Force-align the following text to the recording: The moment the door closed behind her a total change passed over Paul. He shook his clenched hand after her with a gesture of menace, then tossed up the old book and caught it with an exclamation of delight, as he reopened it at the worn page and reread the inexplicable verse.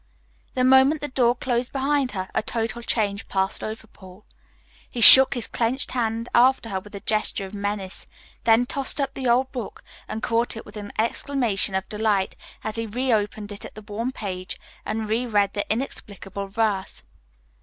The 0.55 0.63
moment 0.63 1.01
the 1.01 1.09
door 1.09 1.35
closed 1.35 1.71
behind 1.71 2.13
her 2.13 2.31
a 2.33 2.41
total 2.41 2.81
change 2.81 3.27
passed 3.27 3.63
over 3.63 3.85
Paul. 3.85 4.25
He 4.89 4.99
shook 4.99 5.35
his 5.35 5.45
clenched 5.45 5.91
hand 5.91 6.27
after 6.33 6.69
her 6.69 6.79
with 6.79 6.95
a 6.95 7.01
gesture 7.01 7.45
of 7.45 7.53
menace, 7.53 8.07
then 8.43 8.65
tossed 8.65 8.99
up 8.99 9.13
the 9.13 9.27
old 9.27 9.51
book 9.51 9.83
and 10.07 10.23
caught 10.23 10.57
it 10.57 10.65
with 10.65 10.75
an 10.75 10.91
exclamation 10.97 11.75
of 11.75 11.87
delight, 11.87 12.35
as 12.63 12.77
he 12.77 12.87
reopened 12.87 13.51
it 13.51 13.63
at 13.63 13.75
the 13.75 13.83
worn 13.83 14.11
page 14.11 14.59
and 14.87 15.07
reread 15.07 15.53
the 15.53 15.71
inexplicable 15.71 16.47
verse. 16.47 17.03